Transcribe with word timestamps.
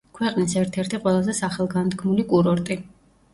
ქვეყნის 0.17 0.53
ერთ-ერთი 0.61 0.99
ყველაზე 1.03 1.35
სახელგანთქმული 1.41 2.27
კურორტი. 2.33 2.81